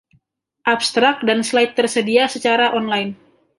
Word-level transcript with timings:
Abstrak 0.73 1.17
dan 1.27 1.39
slide 1.49 1.75
tersedia 1.79 2.23
secara 2.35 2.65
online. 2.79 3.11